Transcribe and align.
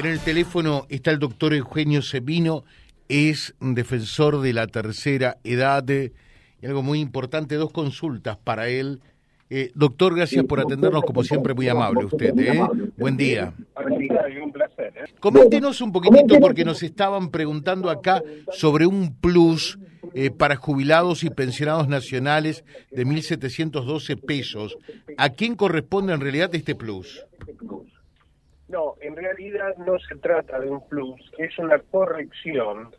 En 0.00 0.06
el 0.06 0.20
teléfono 0.20 0.86
está 0.88 1.10
el 1.10 1.18
doctor 1.18 1.52
Eugenio 1.52 2.00
Sevino, 2.00 2.64
es 3.10 3.54
defensor 3.60 4.40
de 4.40 4.54
la 4.54 4.66
tercera 4.66 5.36
edad. 5.44 5.84
Y 5.90 6.66
algo 6.66 6.82
muy 6.82 7.00
importante, 7.00 7.56
dos 7.56 7.70
consultas 7.70 8.38
para 8.38 8.68
él. 8.68 9.02
Eh, 9.50 9.70
doctor, 9.74 10.16
gracias 10.16 10.46
por 10.46 10.58
atendernos, 10.58 11.04
como 11.04 11.22
siempre, 11.22 11.52
muy 11.52 11.68
amable 11.68 12.06
usted. 12.06 12.32
¿eh? 12.38 12.66
Buen 12.96 13.18
día. 13.18 13.52
un 14.42 14.52
placer. 14.52 14.94
¿eh? 14.96 15.12
Coméntenos 15.20 15.82
un 15.82 15.92
poquitito, 15.92 16.40
porque 16.40 16.64
nos 16.64 16.82
estaban 16.82 17.28
preguntando 17.30 17.90
acá 17.90 18.22
sobre 18.52 18.86
un 18.86 19.14
plus 19.16 19.78
eh, 20.14 20.30
para 20.30 20.56
jubilados 20.56 21.24
y 21.24 21.28
pensionados 21.28 21.88
nacionales 21.88 22.64
de 22.90 23.06
1.712 23.06 24.18
pesos. 24.18 24.78
¿A 25.18 25.28
quién 25.28 25.56
corresponde 25.56 26.14
en 26.14 26.22
realidad 26.22 26.54
este 26.54 26.74
plus? 26.74 27.26
No, 28.70 28.94
en 29.00 29.16
realidad 29.16 29.76
no 29.78 29.98
se 29.98 30.14
trata 30.16 30.60
de 30.60 30.70
un 30.70 30.86
plus, 30.88 31.20
es 31.38 31.58
una 31.58 31.80
corrección 31.80 32.94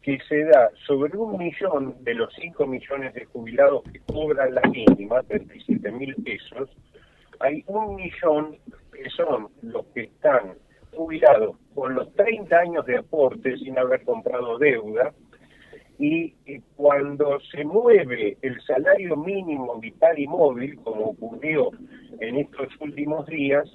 que 0.00 0.16
se 0.28 0.44
da 0.44 0.70
sobre 0.86 1.18
un 1.18 1.38
millón 1.38 1.96
de 2.04 2.14
los 2.14 2.32
5 2.34 2.68
millones 2.68 3.12
de 3.14 3.24
jubilados 3.24 3.82
que 3.92 3.98
cobran 3.98 4.54
la 4.54 4.62
mínima, 4.62 5.24
37 5.24 5.90
mil 5.90 6.14
pesos, 6.22 6.70
hay 7.40 7.64
un 7.66 7.96
millón 7.96 8.58
que 8.92 9.10
son 9.10 9.48
los 9.62 9.86
que 9.86 10.02
están 10.02 10.54
jubilados 10.94 11.56
con 11.74 11.96
los 11.96 12.14
30 12.14 12.56
años 12.56 12.86
de 12.86 12.98
aporte 12.98 13.56
sin 13.56 13.76
haber 13.76 14.04
comprado 14.04 14.56
deuda, 14.56 15.12
y 15.98 16.32
cuando 16.76 17.40
se 17.40 17.64
mueve 17.64 18.38
el 18.40 18.60
salario 18.62 19.16
mínimo 19.16 19.80
vital 19.80 20.16
y 20.16 20.28
móvil, 20.28 20.76
como 20.76 21.06
ocurrió 21.06 21.72
en 22.20 22.36
estos 22.36 22.68
últimos 22.80 23.26
días, 23.26 23.68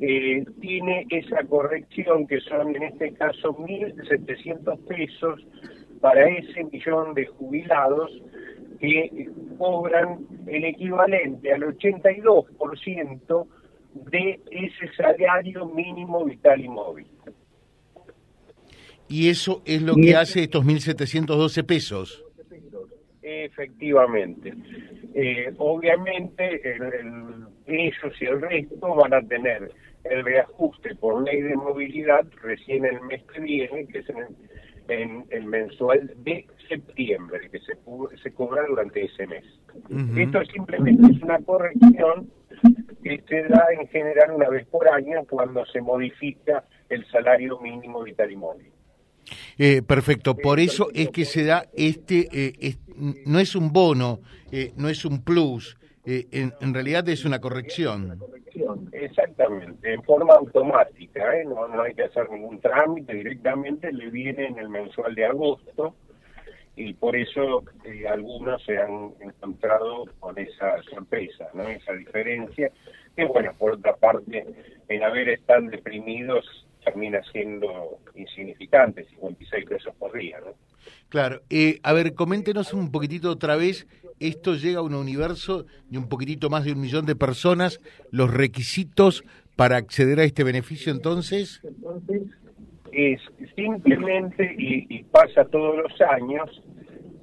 eh, 0.00 0.44
tiene 0.60 1.06
esa 1.10 1.44
corrección 1.44 2.26
que 2.26 2.40
son 2.40 2.74
en 2.76 2.82
este 2.84 3.12
caso 3.14 3.54
1.700 3.56 4.78
pesos 4.86 5.46
para 6.00 6.28
ese 6.28 6.64
millón 6.64 7.14
de 7.14 7.26
jubilados 7.26 8.10
que 8.80 9.30
cobran 9.56 10.26
el 10.46 10.64
equivalente 10.64 11.52
al 11.52 11.62
82% 11.62 13.46
de 14.10 14.40
ese 14.50 14.92
salario 14.96 15.66
mínimo 15.66 16.24
vital 16.24 16.60
y 16.60 16.68
móvil. 16.68 17.06
Y 19.08 19.28
eso 19.28 19.62
es 19.64 19.82
lo 19.82 19.94
que 19.94 20.16
hace 20.16 20.44
estos 20.44 20.64
1.712 20.64 21.64
pesos. 21.64 22.24
Efectivamente. 23.22 24.52
Eh, 25.14 25.54
obviamente 25.58 26.60
ellos 27.66 28.20
y 28.20 28.24
el 28.26 28.40
resto 28.40 28.94
van 28.94 29.14
a 29.14 29.22
tener 29.22 29.70
el 30.04 30.24
reajuste 30.24 30.94
por 30.96 31.24
ley 31.24 31.40
de 31.40 31.56
movilidad 31.56 32.26
recién 32.42 32.84
el 32.84 33.00
mes 33.02 33.22
que 33.32 33.40
viene, 33.40 33.86
que 33.86 33.98
es 34.00 34.06
en, 34.88 35.24
el 35.30 35.44
mensual 35.46 36.12
de 36.18 36.46
septiembre, 36.68 37.48
que 37.50 37.58
se, 37.60 37.72
se 38.22 38.32
cobra 38.32 38.66
durante 38.68 39.04
ese 39.04 39.26
mes. 39.26 39.44
Esto 40.16 40.44
simplemente 40.44 41.10
es 41.10 41.22
una 41.22 41.38
corrección 41.38 42.30
que 43.02 43.22
se 43.28 43.42
da 43.44 43.66
en 43.78 43.88
general 43.88 44.32
una 44.32 44.48
vez 44.50 44.66
por 44.66 44.88
año 44.88 45.24
cuando 45.28 45.64
se 45.66 45.80
modifica 45.80 46.64
el 46.88 47.06
salario 47.06 47.58
mínimo 47.60 48.02
vital 48.02 48.30
y 48.30 48.36
móvil. 48.36 48.72
Eh, 49.56 49.82
perfecto, 49.82 50.36
por 50.36 50.60
eso 50.60 50.88
es 50.92 51.08
que 51.10 51.24
se 51.24 51.44
da 51.44 51.64
este, 51.74 52.28
eh, 52.32 52.76
no 53.26 53.38
es 53.38 53.54
un 53.54 53.72
bono, 53.72 54.20
eh, 54.52 54.72
no 54.76 54.88
es 54.88 55.04
un 55.04 55.22
plus, 55.22 55.78
en, 56.06 56.52
en, 56.60 56.74
realidad 56.74 57.08
es 57.08 57.24
una 57.24 57.40
corrección. 57.40 58.18
Exactamente, 58.92 59.92
en 59.92 60.02
forma 60.02 60.34
automática, 60.34 61.24
no, 61.44 61.66
no 61.68 61.82
hay 61.82 61.94
que 61.94 62.04
hacer 62.04 62.30
ningún 62.30 62.60
trámite, 62.60 63.14
directamente 63.14 63.92
le 63.92 64.10
viene 64.10 64.46
en 64.46 64.58
el 64.58 64.68
mensual 64.68 65.14
de 65.14 65.24
agosto 65.24 65.94
y 66.76 66.92
por 66.94 67.16
eso 67.16 67.64
algunos 68.08 68.62
se 68.64 68.78
han 68.78 69.12
encontrado 69.20 70.04
con 70.20 70.38
esa 70.38 70.82
sorpresa, 70.82 71.48
¿no? 71.54 71.68
esa 71.68 71.92
diferencia, 71.92 72.70
que 73.16 73.24
bueno, 73.24 73.52
por 73.58 73.72
otra 73.72 73.94
parte, 73.96 74.44
en 74.88 75.02
haber 75.02 75.28
están 75.28 75.68
deprimidos 75.68 76.66
termina 76.84 77.20
siendo 77.32 77.98
insignificante, 78.14 79.04
56 79.04 79.64
pesos 79.66 79.94
por 79.96 80.16
día, 80.16 80.38
¿no? 80.40 80.52
Claro. 81.08 81.42
Eh, 81.50 81.80
a 81.82 81.92
ver, 81.92 82.14
coméntenos 82.14 82.74
un 82.74 82.90
poquitito 82.90 83.30
otra 83.30 83.56
vez. 83.56 83.86
Esto 84.20 84.54
llega 84.54 84.78
a 84.78 84.82
un 84.82 84.94
universo 84.94 85.66
de 85.88 85.98
un 85.98 86.08
poquitito 86.08 86.50
más 86.50 86.64
de 86.64 86.72
un 86.72 86.80
millón 86.80 87.06
de 87.06 87.16
personas. 87.16 87.80
¿Los 88.10 88.32
requisitos 88.32 89.24
para 89.56 89.76
acceder 89.76 90.20
a 90.20 90.24
este 90.24 90.44
beneficio 90.44 90.92
entonces? 90.92 91.60
Es 92.92 93.20
simplemente, 93.56 94.54
y, 94.58 94.86
y 94.88 95.02
pasa 95.04 95.44
todos 95.44 95.76
los 95.76 96.00
años, 96.00 96.62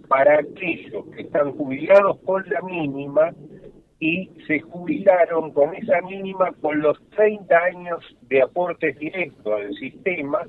para 0.07 0.39
aquellos 0.39 1.05
que 1.15 1.21
están 1.21 1.53
jubilados 1.53 2.19
con 2.25 2.43
la 2.49 2.61
mínima 2.63 3.33
y 4.01 4.31
se 4.47 4.59
jubilaron 4.61 5.51
con 5.51 5.75
esa 5.75 6.01
mínima 6.01 6.51
con 6.59 6.81
los 6.81 6.97
30 7.11 7.55
años 7.55 8.03
de 8.23 8.41
aportes 8.41 8.97
directos 8.97 9.53
al 9.53 9.73
sistema 9.75 10.39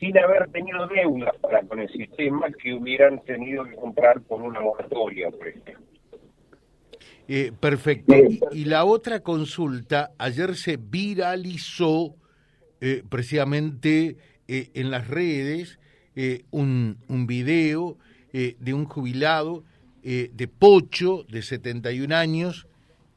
sin 0.00 0.18
haber 0.18 0.50
tenido 0.50 0.88
deudas 0.88 1.32
para 1.40 1.62
con 1.62 1.78
el 1.78 1.88
sistema 1.90 2.48
que 2.60 2.74
hubieran 2.74 3.20
tenido 3.20 3.64
que 3.64 3.76
comprar 3.76 4.20
con 4.22 4.42
una 4.42 4.60
moratoria, 4.60 5.30
por 5.30 5.46
ejemplo. 5.46 5.74
Eh, 7.28 7.52
perfecto. 7.60 8.12
Y 8.50 8.64
la 8.64 8.84
otra 8.84 9.20
consulta, 9.20 10.10
ayer 10.18 10.56
se 10.56 10.76
viralizó 10.76 12.16
eh, 12.80 13.04
precisamente 13.08 14.16
eh, 14.48 14.70
en 14.74 14.90
las 14.90 15.06
redes 15.06 15.78
un, 16.50 16.98
un 17.08 17.26
video 17.26 17.96
de 18.32 18.74
un 18.74 18.84
jubilado 18.84 19.64
de 20.02 20.48
Pocho, 20.58 21.24
de 21.30 21.40
71 21.40 22.14
años, 22.14 22.66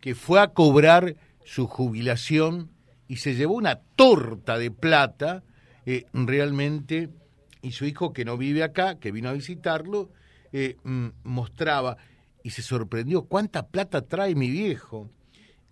que 0.03 0.15
fue 0.15 0.41
a 0.41 0.49
cobrar 0.49 1.15
su 1.45 1.65
jubilación 1.65 2.69
y 3.07 3.15
se 3.15 3.35
llevó 3.35 3.53
una 3.53 3.77
torta 3.77 4.57
de 4.57 4.69
plata 4.69 5.45
eh, 5.85 6.07
realmente, 6.11 7.07
y 7.61 7.71
su 7.71 7.85
hijo 7.85 8.11
que 8.11 8.25
no 8.25 8.37
vive 8.37 8.63
acá, 8.63 8.99
que 8.99 9.13
vino 9.13 9.29
a 9.29 9.31
visitarlo, 9.31 10.11
eh, 10.51 10.75
mm, 10.83 11.07
mostraba 11.23 11.95
y 12.43 12.49
se 12.49 12.61
sorprendió, 12.61 13.21
¿cuánta 13.27 13.67
plata 13.67 14.01
trae 14.01 14.35
mi 14.35 14.49
viejo? 14.49 15.09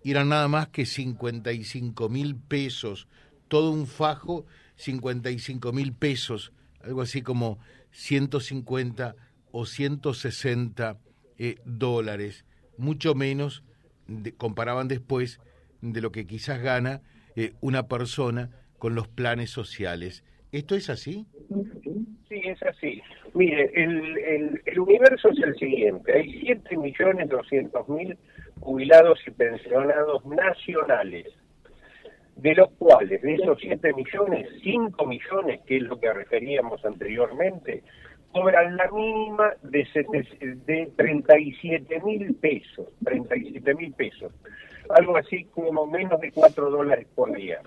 Y 0.02 0.12
eran 0.12 0.30
nada 0.30 0.48
más 0.48 0.68
que 0.68 0.86
55 0.86 2.08
mil 2.08 2.34
pesos, 2.34 3.08
todo 3.48 3.70
un 3.70 3.86
fajo, 3.86 4.46
55 4.76 5.74
mil 5.74 5.92
pesos, 5.92 6.54
algo 6.82 7.02
así 7.02 7.20
como 7.20 7.58
150 7.90 9.14
o 9.50 9.66
160 9.66 10.96
eh, 11.36 11.56
dólares, 11.66 12.46
mucho 12.78 13.14
menos 13.14 13.62
comparaban 14.36 14.88
después 14.88 15.40
de 15.80 16.00
lo 16.00 16.12
que 16.12 16.26
quizás 16.26 16.62
gana 16.62 17.02
eh, 17.36 17.52
una 17.60 17.88
persona 17.88 18.50
con 18.78 18.94
los 18.94 19.08
planes 19.08 19.50
sociales. 19.50 20.24
¿Esto 20.52 20.74
es 20.74 20.90
así? 20.90 21.26
Sí, 22.28 22.40
es 22.44 22.62
así. 22.62 23.02
Mire, 23.34 23.70
el, 23.74 24.60
el, 24.66 24.78
universo 24.78 25.30
es 25.30 25.38
el 25.38 25.54
siguiente. 25.56 26.12
Hay 26.12 26.42
7.200.000 26.42 28.16
jubilados 28.60 29.18
y 29.26 29.30
pensionados 29.30 30.24
nacionales, 30.26 31.26
de 32.36 32.54
los 32.54 32.70
cuales, 32.72 33.22
de 33.22 33.34
esos 33.34 33.58
7 33.60 33.92
millones, 33.94 34.48
5 34.62 35.06
millones, 35.06 35.60
que 35.66 35.76
es 35.78 35.82
lo 35.82 35.98
que 35.98 36.12
referíamos 36.12 36.84
anteriormente, 36.84 37.82
cobran 38.32 38.76
la 38.76 38.90
mínima 38.90 39.52
de, 39.62 39.86
de 40.66 40.92
37 40.96 42.00
mil 42.04 42.34
pesos, 42.36 42.88
37 43.04 43.74
mil 43.74 43.92
pesos, 43.92 44.32
algo 44.90 45.16
así 45.16 45.44
como 45.44 45.86
menos 45.86 46.20
de 46.20 46.32
4 46.32 46.70
dólares 46.70 47.06
por 47.14 47.32
día. 47.32 47.60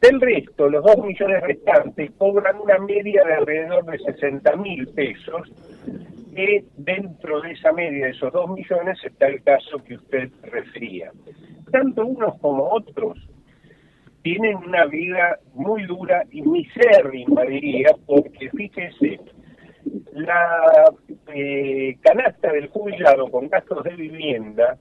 Del 0.00 0.20
resto, 0.20 0.68
los 0.68 0.82
2 0.84 1.06
millones 1.06 1.42
restantes 1.42 2.10
cobran 2.18 2.58
una 2.58 2.78
media 2.78 3.22
de 3.24 3.34
alrededor 3.34 3.84
de 3.84 3.98
60 3.98 4.56
mil 4.56 4.88
pesos, 4.88 5.52
y 6.34 6.64
dentro 6.76 7.42
de 7.42 7.52
esa 7.52 7.72
media 7.72 8.06
de 8.06 8.10
esos 8.12 8.32
2 8.32 8.50
millones 8.50 8.98
está 9.04 9.26
el 9.26 9.42
caso 9.42 9.78
que 9.84 9.94
usted 9.94 10.30
refería. 10.42 11.12
Tanto 11.70 12.06
unos 12.06 12.38
como 12.40 12.68
otros 12.70 13.18
tienen 14.22 14.56
una 14.56 14.86
vida 14.86 15.38
muy 15.54 15.84
dura 15.84 16.24
y 16.30 16.40
misérrima, 16.42 17.42
diría, 17.42 17.90
porque 18.06 18.48
fíjese, 18.50 19.20
la 20.12 20.92
eh, 21.34 21.96
canasta 22.00 22.52
del 22.52 22.68
jubilado 22.68 23.28
con 23.30 23.48
gastos 23.48 23.82
de 23.84 23.96
vivienda, 23.96 24.78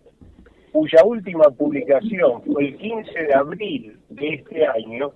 cuya 0.72 1.04
última 1.04 1.50
publicación 1.50 2.44
fue 2.44 2.68
el 2.68 2.78
15 2.78 3.24
de 3.24 3.34
abril 3.34 3.98
de 4.10 4.36
este 4.36 4.68
año, 4.68 5.12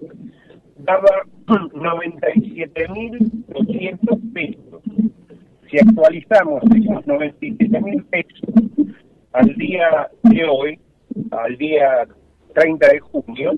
daba 0.77 1.22
97.200 1.45 4.33
pesos. 4.33 4.81
Si 5.69 5.77
actualizamos 5.80 6.63
esos 6.63 7.06
97.000 7.06 8.06
pesos 8.06 8.50
al 9.33 9.54
día 9.56 10.10
de 10.24 10.45
hoy, 10.45 10.80
al 11.31 11.57
día 11.57 12.07
30 12.54 12.88
de 12.88 13.00
junio, 13.00 13.54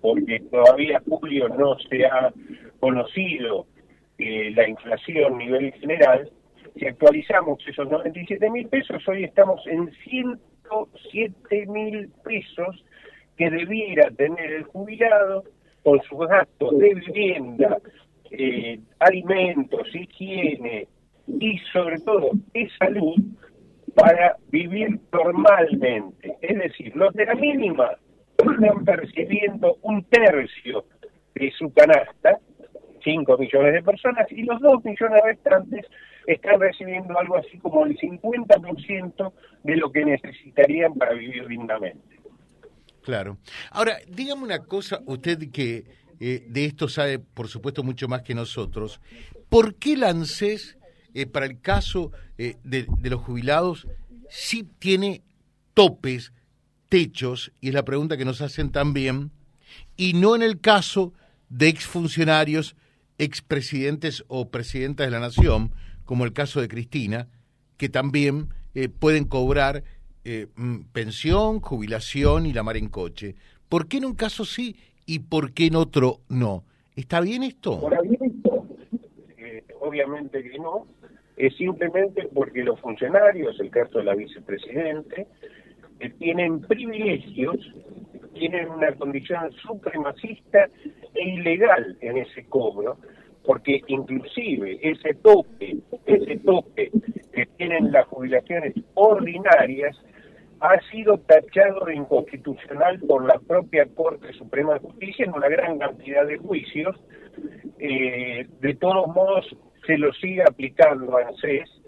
porque 0.00 0.40
todavía 0.50 1.02
julio 1.08 1.48
no 1.48 1.76
se 1.88 2.06
ha 2.06 2.32
conocido 2.78 3.66
eh, 4.18 4.50
la 4.54 4.68
inflación 4.68 5.34
a 5.34 5.38
nivel 5.38 5.72
general, 5.74 6.30
si 6.76 6.86
actualizamos 6.86 7.58
esos 7.66 7.88
97 7.90 8.50
mil 8.50 8.68
pesos, 8.68 9.06
hoy 9.08 9.24
estamos 9.24 9.66
en 9.66 9.90
107 10.04 11.66
mil 11.66 12.08
pesos 12.24 12.84
que 13.36 13.50
debiera 13.50 14.10
tener 14.10 14.52
el 14.52 14.64
jubilado 14.64 15.44
con 15.82 16.00
sus 16.02 16.26
gastos 16.28 16.78
de 16.78 16.94
vivienda, 16.94 17.78
eh, 18.30 18.78
alimentos, 18.98 19.88
higiene 19.94 20.86
y 21.26 21.58
sobre 21.72 21.98
todo 22.00 22.30
de 22.52 22.68
salud 22.78 23.16
para 23.94 24.36
vivir 24.50 25.00
normalmente. 25.12 26.36
Es 26.40 26.58
decir, 26.58 26.94
los 26.94 27.12
de 27.14 27.26
la 27.26 27.34
mínima 27.34 27.90
están 28.40 28.84
percibiendo 28.84 29.76
un 29.82 30.04
tercio 30.04 30.84
de 31.34 31.50
su 31.52 31.72
canasta, 31.72 32.38
5 33.02 33.38
millones 33.38 33.72
de 33.72 33.82
personas, 33.82 34.26
y 34.30 34.42
los 34.42 34.60
2 34.60 34.84
millones 34.84 35.22
restantes 35.24 35.86
están 36.26 36.60
recibiendo 36.60 37.18
algo 37.18 37.36
así 37.36 37.58
como 37.58 37.86
el 37.86 37.96
50% 37.96 39.32
de 39.64 39.76
lo 39.76 39.90
que 39.90 40.04
necesitarían 40.04 40.94
para 40.94 41.14
vivir 41.14 41.46
dignamente. 41.46 42.20
Claro. 43.02 43.38
Ahora, 43.70 43.96
dígame 44.08 44.42
una 44.42 44.64
cosa, 44.64 45.00
usted 45.06 45.50
que 45.50 45.84
eh, 46.20 46.44
de 46.46 46.66
esto 46.66 46.88
sabe, 46.88 47.18
por 47.18 47.48
supuesto, 47.48 47.82
mucho 47.82 48.06
más 48.08 48.22
que 48.22 48.34
nosotros. 48.34 49.00
¿Por 49.48 49.76
qué 49.76 49.94
el 49.94 50.04
ANSES, 50.04 50.78
eh, 51.14 51.26
para 51.26 51.46
el 51.46 51.60
caso 51.60 52.12
eh, 52.36 52.56
de, 52.62 52.86
de, 52.98 53.10
los 53.10 53.22
jubilados, 53.22 53.88
sí 54.28 54.68
tiene 54.78 55.22
topes, 55.72 56.32
techos, 56.90 57.52
y 57.62 57.68
es 57.68 57.74
la 57.74 57.86
pregunta 57.86 58.18
que 58.18 58.26
nos 58.26 58.42
hacen 58.42 58.70
también, 58.70 59.30
y 59.96 60.12
no 60.12 60.36
en 60.36 60.42
el 60.42 60.60
caso 60.60 61.14
de 61.48 61.68
exfuncionarios, 61.68 62.76
expresidentes 63.16 64.24
o 64.28 64.50
presidentas 64.50 65.06
de 65.06 65.10
la 65.10 65.20
nación, 65.20 65.72
como 66.04 66.26
el 66.26 66.34
caso 66.34 66.60
de 66.60 66.68
Cristina, 66.68 67.28
que 67.78 67.88
también 67.88 68.48
pueden 68.98 69.24
cobrar 69.24 69.84
mm, 70.24 70.80
pensión, 70.92 71.60
jubilación 71.60 72.44
y 72.44 72.52
la 72.52 72.62
mar 72.62 72.76
en 72.76 72.88
coche? 72.88 73.36
¿Por 73.68 73.88
qué 73.88 73.98
en 73.98 74.04
un 74.04 74.14
caso 74.14 74.44
sí 74.44 74.76
y 75.10 75.18
por 75.18 75.52
qué 75.52 75.66
en 75.66 75.74
otro 75.74 76.20
no. 76.28 76.62
¿Está 76.94 77.20
bien 77.20 77.42
esto? 77.42 77.90
Eh, 79.38 79.64
obviamente 79.80 80.40
que 80.40 80.56
no. 80.56 80.86
Es 81.36 81.56
simplemente 81.56 82.28
porque 82.32 82.62
los 82.62 82.78
funcionarios, 82.80 83.58
el 83.58 83.70
caso 83.70 83.98
de 83.98 84.04
la 84.04 84.14
vicepresidente, 84.14 85.26
tienen 86.08 86.60
privilegios, 86.62 87.56
tienen 88.32 88.70
una 88.70 88.92
condición 88.92 89.52
supremacista 89.52 90.68
e 91.14 91.28
ilegal 91.28 91.96
en 92.00 92.18
ese 92.18 92.44
cobro, 92.46 92.96
porque 93.44 93.82
inclusive 93.88 94.78
ese 94.82 95.14
tope, 95.14 95.76
ese 96.06 96.38
tope 96.38 96.90
que 97.32 97.46
tienen 97.56 97.92
las 97.92 98.06
jubilaciones 98.06 98.74
ordinarias 98.94 99.96
ha 100.60 100.78
sido 100.90 101.18
tachado 101.18 101.86
de 101.86 101.96
inconstitucional 101.96 103.00
por 103.00 103.26
la 103.26 103.38
propia 103.38 103.86
Corte 103.94 104.32
Suprema 104.34 104.74
de 104.74 104.80
Justicia 104.80 105.24
en 105.24 105.32
una 105.32 105.48
gran 105.48 105.78
cantidad 105.78 106.26
de 106.26 106.36
juicios. 106.36 106.96
Eh, 107.78 108.46
de 108.60 108.74
todos 108.74 109.06
modos, 109.08 109.46
se 109.86 109.96
lo 109.96 110.12
sigue 110.12 110.42
aplicando 110.42 111.16
a 111.16 111.28
ANSES 111.28 111.79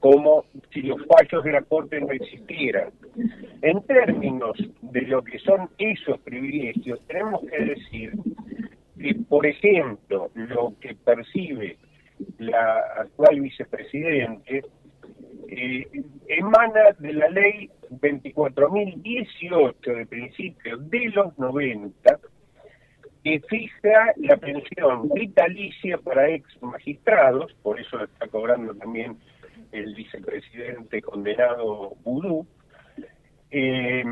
como 0.00 0.44
si 0.72 0.82
los 0.82 0.98
fallos 1.06 1.44
de 1.44 1.52
la 1.52 1.62
Corte 1.62 2.00
no 2.00 2.10
existieran. 2.10 2.90
En 3.62 3.82
términos 3.82 4.56
de 4.80 5.02
lo 5.02 5.22
que 5.22 5.38
son 5.38 5.68
esos 5.78 6.18
privilegios, 6.20 6.98
tenemos 7.06 7.42
que 7.42 7.64
decir 7.64 8.12
que, 8.98 9.14
por 9.28 9.46
ejemplo, 9.46 10.30
lo 10.34 10.74
que 10.80 10.94
percibe 10.94 11.76
la 12.38 12.78
actual 12.98 13.40
vicepresidente 13.40 14.64
eh, 15.48 15.86
emana 16.28 16.92
de 16.98 17.12
la 17.12 17.28
ley 17.28 17.70
24.018 17.90 19.96
de 19.96 20.06
principios 20.06 20.90
de 20.90 21.10
los 21.10 21.38
90 21.38 22.18
que 23.22 23.40
fija 23.40 24.12
la 24.16 24.36
pensión 24.36 25.08
vitalicia 25.10 25.98
para 25.98 26.30
ex 26.30 26.46
magistrados, 26.62 27.52
por 27.62 27.78
eso 27.78 28.02
está 28.02 28.28
cobrando 28.28 28.74
también 28.74 29.18
el 29.72 29.94
vicepresidente 29.94 31.00
condenado 31.02 31.94
Vudú, 32.04 32.46
eh, 33.50 34.04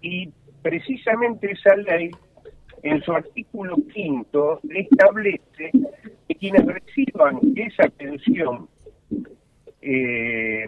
y 0.00 0.28
precisamente 0.62 1.52
esa 1.52 1.76
ley, 1.76 2.10
en 2.82 3.02
su 3.02 3.12
artículo 3.12 3.76
quinto, 3.92 4.60
establece 4.68 5.70
que 6.28 6.34
quienes 6.34 6.66
reciban 6.66 7.40
esa 7.54 7.88
pensión 7.90 8.68
eh, 9.80 10.64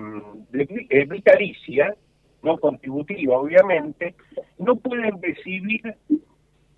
de, 0.50 1.06
vitalicia, 1.08 1.94
no 2.42 2.58
contributiva 2.58 3.38
obviamente, 3.38 4.14
no 4.58 4.76
pueden 4.76 5.20
recibir 5.20 5.94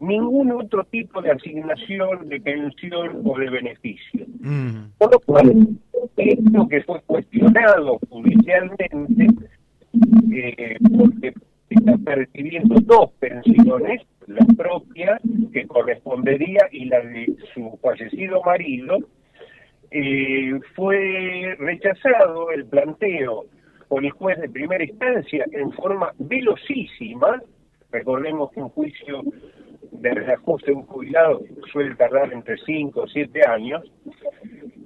ningún 0.01 0.53
otro 0.53 0.85
tipo 0.85 1.23
de 1.23 1.31
asignación, 1.31 2.29
de 2.29 2.41
pensión 2.41 3.23
o 3.25 3.39
de 3.39 3.51
beneficio. 3.51 4.27
Mm. 4.41 4.91
Por 4.99 5.13
lo 5.13 5.21
cual, 5.21 5.69
esto 6.17 6.69
que 6.69 6.83
fue 6.83 7.01
cuestionado 7.03 7.99
judicialmente, 8.09 8.89
eh, 10.33 10.77
porque 10.97 11.35
está 11.69 11.97
percibiendo 11.99 12.77
dos 12.81 13.13
pensiones, 13.19 14.03
la 14.27 14.45
propia 14.57 15.21
que 15.53 15.67
correspondería 15.67 16.69
y 16.73 16.87
la 16.87 17.01
de 17.01 17.35
su 17.55 17.79
fallecido 17.83 18.43
marido, 18.43 18.99
eh, 19.91 20.59
fue 20.75 21.57
rechazado 21.59 22.51
el 22.51 22.67
planteo 22.67 23.45
por 23.89 24.05
el 24.05 24.11
juez 24.11 24.41
de 24.41 24.49
primera 24.49 24.85
instancia 24.85 25.45
en 25.53 25.73
forma 25.73 26.13
velocísima. 26.19 27.41
Recordemos 27.93 28.51
que 28.53 28.61
un 28.61 28.69
juicio 28.71 29.23
de 29.93 30.11
reajuste 30.15 30.73
de 30.73 30.77
un 30.79 30.87
jubilado 30.87 31.41
suele 31.73 31.95
tardar 31.95 32.33
entre 32.33 32.57
5 32.59 33.01
o 33.01 33.07
7 33.07 33.41
años 33.47 33.83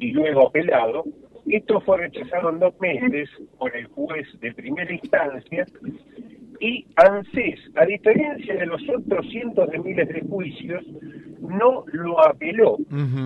y 0.00 0.10
luego 0.10 0.48
apelado. 0.48 1.04
Esto 1.46 1.80
fue 1.80 1.98
rechazado 1.98 2.50
en 2.50 2.58
dos 2.58 2.74
meses 2.80 3.28
por 3.58 3.74
el 3.76 3.86
juez 3.86 4.26
de 4.40 4.52
primera 4.52 4.92
instancia 4.92 5.66
y 6.60 6.86
ANSES, 6.96 7.58
a 7.74 7.86
diferencia 7.86 8.54
de 8.54 8.66
los 8.66 8.82
otros 8.88 9.26
cientos 9.30 9.70
de 9.70 9.78
miles 9.78 10.08
de 10.08 10.20
juicios, 10.20 10.84
no 11.40 11.84
lo 11.92 12.24
apeló. 12.24 12.76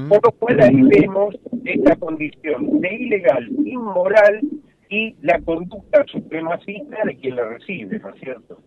Por 0.09 0.25
lo 0.25 0.33
cual 0.39 0.61
ahí 0.61 0.81
vemos 0.83 1.35
esta 1.65 1.97
condición 1.97 2.81
de 2.81 2.95
ilegal, 2.95 3.49
inmoral 3.65 4.41
y 4.89 5.17
la 5.23 5.41
conducta 5.41 6.05
supremacista 6.07 6.99
de 7.05 7.17
quien 7.17 7.37
la 7.37 7.49
recibe, 7.49 7.99
¿no 7.99 8.11
es 8.11 8.21
cierto? 8.21 8.59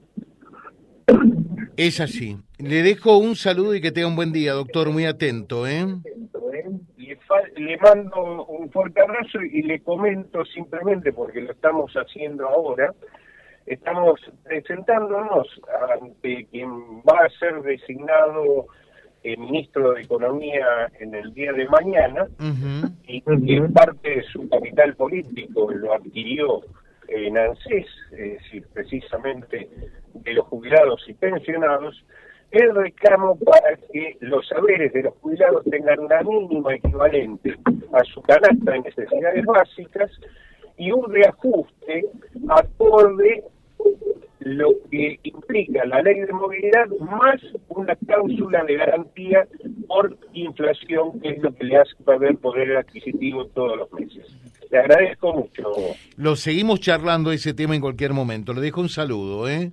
Es 1.78 2.02
así. 2.02 2.38
Le 2.58 2.84
dejo 2.84 3.18
un 3.18 3.36
saludo 3.36 3.74
y 3.74 3.82
que 3.82 3.92
tenga 3.92 4.08
un 4.08 4.18
buen 4.18 4.34
día, 4.34 4.52
doctor, 4.52 4.92
muy 4.92 5.06
atento, 5.06 5.66
¿eh? 5.66 5.86
Le, 7.58 7.78
mando 7.78 8.46
un 8.46 8.70
fuerte 8.72 9.02
abrazo 9.02 9.42
y 9.42 9.64
le 9.64 9.80
comento 9.82 10.46
simplemente, 10.46 11.12
porque 11.12 11.42
lo 11.42 11.52
estamos 11.52 11.92
haciendo 11.94 12.48
ahora, 12.48 12.94
estamos 13.66 14.20
presentándonos 14.44 15.48
ante 16.00 16.46
quien 16.46 16.70
va 17.00 17.26
a 17.26 17.30
ser 17.40 17.62
designado 17.62 18.68
el 19.24 19.38
ministro 19.40 19.94
de 19.94 20.04
Economía 20.04 20.90
en 21.00 21.14
el 21.16 21.34
día 21.34 21.52
de 21.52 21.68
mañana 21.68 22.28
y 23.08 23.22
que 23.22 23.70
parte 23.74 24.10
de 24.10 24.24
su 24.24 24.48
capital 24.48 24.96
político 24.96 25.72
lo 25.72 25.94
adquirió 25.94 26.62
en 27.08 27.38
ANSES, 27.38 27.88
es 28.12 28.34
decir, 28.34 28.68
precisamente 28.74 29.70
de 30.14 30.34
los 30.34 30.46
jubilados 30.46 31.04
y 31.08 31.14
pensionados, 31.14 32.06
el 32.52 32.76
reclamo 32.76 33.38
para 33.40 33.76
que 33.92 34.18
los 34.22 34.48
saberes 34.48 34.94
de 34.94 35.04
los 35.04 35.14
jubilados 35.16 35.64
tengan 35.70 36.00
una 36.00 36.22
mínima 36.22 36.76
equivalente 36.76 37.56
a 37.94 38.04
su 38.04 38.22
canasta 38.22 38.72
de 38.72 38.80
necesidades 38.80 39.46
básicas 39.46 40.12
y 40.78 40.92
un 40.92 41.12
reajuste 41.12 42.06
acorde 42.50 43.44
lo 44.40 44.70
que 44.90 45.20
implica 45.24 45.86
la 45.86 46.02
ley 46.02 46.22
de 46.22 46.32
movilidad 46.32 46.88
más 47.02 47.42
una 47.68 47.96
cláusula 47.96 48.64
de 48.64 48.76
garantía 48.76 49.46
por 49.88 50.18
inflación, 50.34 51.20
que 51.20 51.30
es 51.30 51.42
lo 51.42 51.54
que 51.54 51.66
le 51.66 51.78
hace 51.78 51.92
perder 52.06 52.38
poder 52.38 52.78
adquisitivo 52.78 53.46
todos 53.48 53.78
los 53.78 53.92
meses. 53.92 54.26
Le 54.72 54.78
agradezco 54.80 55.34
mucho. 55.34 55.74
Lo 56.16 56.36
seguimos 56.36 56.80
charlando 56.80 57.32
ese 57.32 57.54
tema 57.54 57.76
en 57.76 57.82
cualquier 57.82 58.14
momento. 58.14 58.54
Le 58.54 58.62
dejo 58.62 58.80
un 58.80 58.90
saludo, 58.90 59.50
¿eh? 59.50 59.72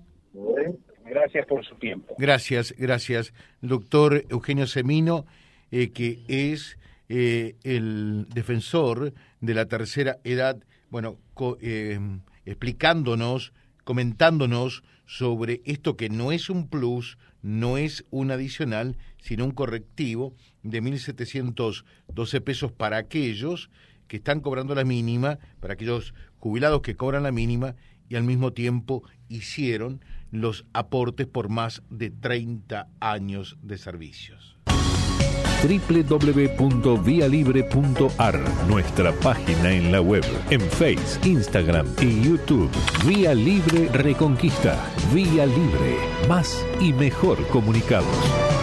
Gracias 1.35 1.49
por 1.49 1.67
su 1.67 1.75
tiempo. 1.75 2.15
Gracias, 2.17 2.73
gracias. 2.79 3.35
Doctor 3.61 4.25
Eugenio 4.29 4.69
Semino, 4.69 5.27
eh, 5.73 5.91
que 5.91 6.21
es 6.29 6.79
eh, 7.09 7.57
el 7.65 8.27
defensor 8.29 9.13
de 9.41 9.55
la 9.55 9.67
tercera 9.67 10.19
edad, 10.23 10.63
bueno, 10.91 11.19
eh, 11.61 11.99
explicándonos 12.47 13.53
comentándonos 13.83 14.85
sobre 15.07 15.61
esto 15.65 15.97
que 15.97 16.09
no 16.09 16.31
es 16.31 16.51
un 16.51 16.69
plus, 16.69 17.19
no 17.43 17.79
es 17.79 18.05
un 18.11 18.31
adicional, 18.31 18.97
sino 19.21 19.45
un 19.45 19.51
correctivo 19.51 20.37
de 20.63 20.81
1.712 20.83 22.41
pesos 22.43 22.71
para 22.71 22.97
aquellos 22.97 23.71
que 24.07 24.19
están 24.19 24.41
cobrando 24.41 24.77
la 24.77 24.85
mínima, 24.85 25.41
para 25.59 25.75
aquellos 25.75 26.15
jubilados 26.39 26.81
que 26.83 26.95
cobran 26.95 27.25
la 27.25 27.33
mínima 27.33 27.75
y 28.09 28.15
al 28.15 28.23
mismo 28.23 28.53
tiempo 28.53 29.03
hicieron 29.29 30.01
los 30.31 30.65
aportes 30.73 31.27
por 31.27 31.49
más 31.49 31.83
de 31.91 32.11
30 32.11 32.89
años 33.01 33.57
de 33.63 33.79
servicios 33.79 34.55
www.vialibre.ar, 35.65 38.41
nuestra 38.69 39.13
página 39.13 39.73
en 39.73 39.91
la 39.93 40.01
web, 40.01 40.25
en 40.51 40.61
Face, 40.61 41.21
Instagram 41.25 41.87
y 42.01 42.23
YouTube. 42.23 42.71
Vía 43.07 43.35
Libre 43.35 43.89
Reconquista. 43.93 44.77
Vía 45.13 45.45
Libre. 45.47 45.97
Más 46.29 46.65
y 46.81 46.93
mejor 46.93 47.45
comunicados. 47.49 48.54